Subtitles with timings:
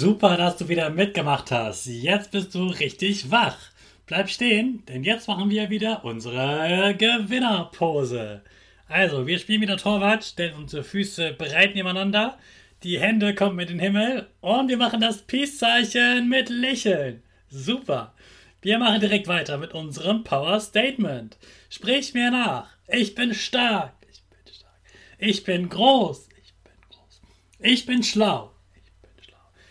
[0.00, 1.84] Super, dass du wieder mitgemacht hast.
[1.84, 3.58] Jetzt bist du richtig wach.
[4.06, 8.40] Bleib stehen, denn jetzt machen wir wieder unsere Gewinnerpose.
[8.88, 12.38] Also, wir spielen wieder Torwart, stellen unsere Füße breit nebeneinander,
[12.82, 17.22] die Hände kommen mit in den Himmel und wir machen das Peace-Zeichen mit Lächeln.
[17.50, 18.14] Super.
[18.62, 21.36] Wir machen direkt weiter mit unserem Power Statement.
[21.68, 22.70] Sprich mir nach.
[22.88, 23.92] Ich bin stark.
[24.10, 24.80] Ich bin stark.
[25.18, 26.26] Ich bin groß.
[26.42, 27.20] Ich bin groß.
[27.58, 28.50] Ich bin schlau.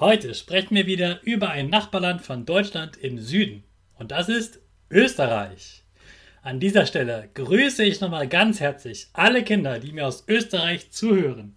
[0.00, 3.62] Heute sprechen wir wieder über ein Nachbarland von Deutschland im Süden.
[3.96, 4.58] Und das ist
[4.90, 5.84] Österreich.
[6.42, 11.54] An dieser Stelle grüße ich nochmal ganz herzlich alle Kinder, die mir aus Österreich zuhören.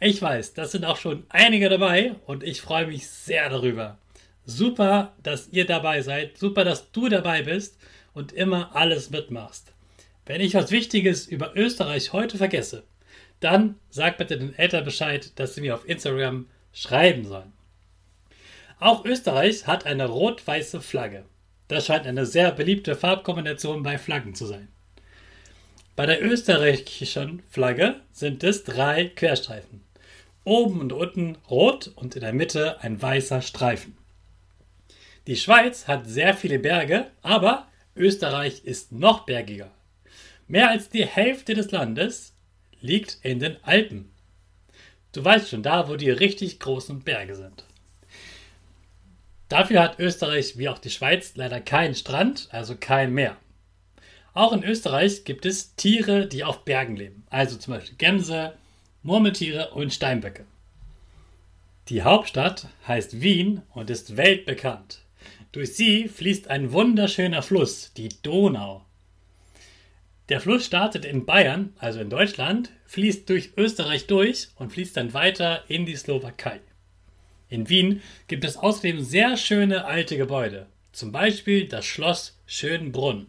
[0.00, 3.98] Ich weiß, das sind auch schon einige dabei und ich freue mich sehr darüber.
[4.46, 7.76] Super, dass ihr dabei seid, super, dass du dabei bist
[8.14, 9.74] und immer alles mitmachst.
[10.24, 12.84] Wenn ich was Wichtiges über Österreich heute vergesse,
[13.40, 17.52] dann sag bitte den Eltern Bescheid, dass sie mir auf Instagram schreiben sollen.
[18.84, 21.24] Auch Österreich hat eine rot-weiße Flagge.
[21.68, 24.68] Das scheint eine sehr beliebte Farbkombination bei Flaggen zu sein.
[25.96, 29.82] Bei der österreichischen Flagge sind es drei Querstreifen.
[30.44, 33.96] Oben und unten rot und in der Mitte ein weißer Streifen.
[35.28, 39.70] Die Schweiz hat sehr viele Berge, aber Österreich ist noch bergiger.
[40.46, 42.34] Mehr als die Hälfte des Landes
[42.82, 44.12] liegt in den Alpen.
[45.12, 47.64] Du weißt schon da, wo die richtig großen Berge sind.
[49.48, 53.36] Dafür hat Österreich wie auch die Schweiz leider keinen Strand, also kein Meer.
[54.32, 58.54] Auch in Österreich gibt es Tiere, die auf Bergen leben, also zum Beispiel Gämse,
[59.02, 60.44] Murmeltiere und Steinböcke.
[61.88, 65.00] Die Hauptstadt heißt Wien und ist weltbekannt.
[65.52, 68.84] Durch sie fließt ein wunderschöner Fluss, die Donau.
[70.30, 75.12] Der Fluss startet in Bayern, also in Deutschland, fließt durch Österreich durch und fließt dann
[75.12, 76.60] weiter in die Slowakei.
[77.48, 83.26] In Wien gibt es außerdem sehr schöne alte Gebäude, zum Beispiel das Schloss Schönbrunn.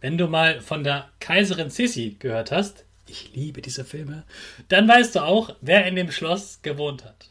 [0.00, 4.24] Wenn du mal von der Kaiserin Sissi gehört hast, ich liebe diese Filme,
[4.68, 7.28] dann weißt du auch, wer in dem Schloss gewohnt hat.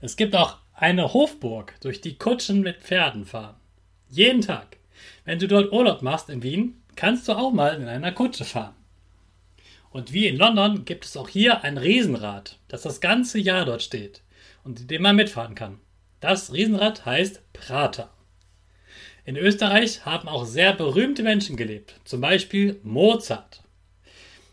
[0.00, 3.56] Es gibt auch eine Hofburg, durch die Kutschen mit Pferden fahren.
[4.08, 4.78] Jeden Tag.
[5.24, 8.74] Wenn du dort Urlaub machst in Wien, kannst du auch mal in einer Kutsche fahren.
[9.90, 13.82] Und wie in London gibt es auch hier ein Riesenrad, das das ganze Jahr dort
[13.82, 14.22] steht
[14.64, 15.80] und dem man mitfahren kann.
[16.20, 18.10] Das Riesenrad heißt Prater.
[19.24, 23.62] In Österreich haben auch sehr berühmte Menschen gelebt, zum Beispiel Mozart.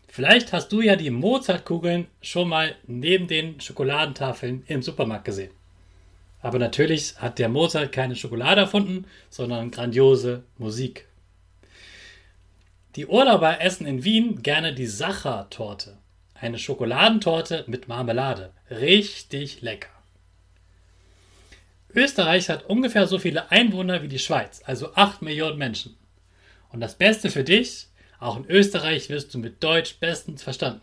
[0.08, 5.52] Vielleicht hast du ja die Mozartkugeln schon mal neben den Schokoladentafeln im Supermarkt gesehen.
[6.40, 11.06] Aber natürlich hat der Mozart keine Schokolade erfunden, sondern grandiose Musik.
[12.96, 15.98] Die Urlauber essen in Wien gerne die Sacher-Torte,
[16.34, 18.52] eine Schokoladentorte mit Marmelade.
[18.70, 19.97] Richtig lecker.
[21.94, 25.96] Österreich hat ungefähr so viele Einwohner wie die Schweiz, also 8 Millionen Menschen.
[26.70, 27.86] Und das Beste für dich,
[28.20, 30.82] auch in Österreich wirst du mit Deutsch bestens verstanden.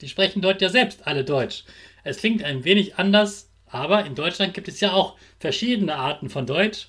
[0.00, 1.64] Die sprechen dort ja selbst alle Deutsch.
[2.02, 6.46] Es klingt ein wenig anders, Aber in Deutschland gibt es ja auch verschiedene Arten von
[6.46, 6.88] Deutsch,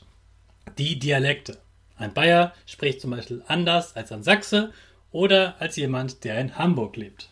[0.77, 1.59] die Dialekte.
[1.95, 4.73] Ein Bayer spricht zum Beispiel anders als ein Sachse
[5.11, 7.29] oder als jemand, der in Hamburg lebt.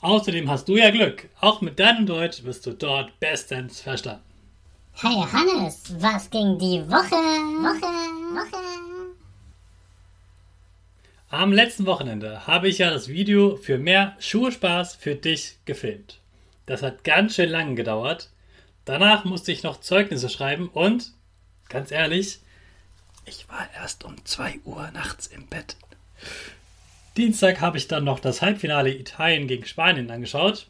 [0.00, 1.28] Außerdem hast du ja Glück.
[1.40, 4.22] Auch mit deinem Deutsch wirst du dort bestens verstanden.
[4.96, 7.16] Hey Hannes, was ging die Woche?
[7.16, 7.86] Woche,
[8.32, 8.62] Woche.
[11.30, 16.20] Am letzten Wochenende habe ich ja das Video für mehr Schulspaß für dich gefilmt.
[16.66, 18.30] Das hat ganz schön lang gedauert.
[18.84, 21.12] Danach musste ich noch Zeugnisse schreiben und,
[21.68, 22.38] ganz ehrlich,
[23.26, 25.76] ich war erst um 2 Uhr nachts im Bett.
[27.16, 30.68] Dienstag habe ich dann noch das Halbfinale Italien gegen Spanien angeschaut.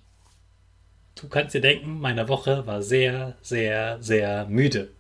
[1.15, 4.91] Du kannst dir denken, meine Woche war sehr, sehr, sehr müde.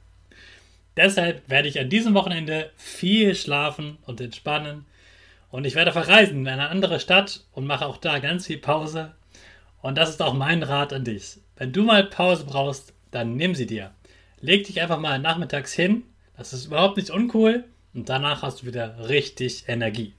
[0.96, 4.84] Deshalb werde ich an diesem Wochenende viel schlafen und entspannen.
[5.50, 9.12] Und ich werde verreisen in eine andere Stadt und mache auch da ganz viel Pause.
[9.82, 11.38] Und das ist auch mein Rat an dich.
[11.56, 13.90] Wenn du mal Pause brauchst, dann nimm sie dir.
[14.40, 16.05] Leg dich einfach mal nachmittags hin.
[16.37, 17.64] Das ist überhaupt nicht uncool.
[17.93, 20.14] Und danach hast du wieder richtig Energie.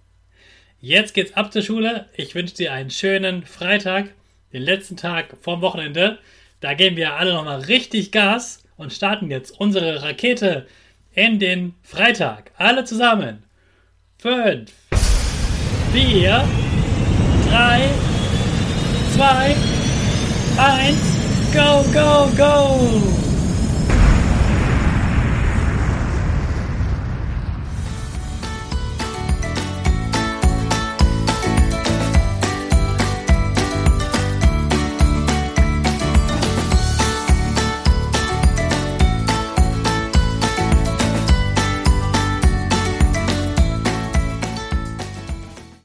[0.80, 2.08] Jetzt geht's ab zur Schule.
[2.16, 4.14] Ich wünsche dir einen schönen Freitag,
[4.56, 6.18] den letzten Tag vorm Wochenende.
[6.62, 10.66] Da geben wir alle nochmal richtig Gas und starten jetzt unsere Rakete
[11.14, 12.52] in den Freitag.
[12.58, 13.44] Alle zusammen.
[14.18, 14.72] Fünf,
[15.92, 16.48] vier,
[17.50, 17.90] drei,
[19.14, 19.56] zwei,
[20.58, 23.25] eins, go, go, go!